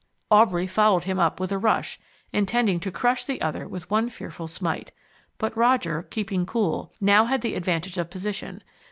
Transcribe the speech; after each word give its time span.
Aubrey 0.31 0.65
followed 0.65 1.03
him 1.03 1.19
up 1.19 1.39
with 1.39 1.51
a 1.51 1.59
rush, 1.59 1.99
intending 2.33 2.79
to 2.79 2.89
crush 2.91 3.23
the 3.23 3.39
other 3.39 3.67
with 3.67 3.87
one 3.91 4.09
fearful 4.09 4.47
smite. 4.47 4.91
But 5.37 5.55
Roger, 5.55 6.01
keeping 6.01 6.43
cool, 6.47 6.91
now 6.99 7.25
had 7.25 7.41
the 7.41 7.53
advantage 7.53 7.99
of 7.99 8.09
position. 8.09 8.63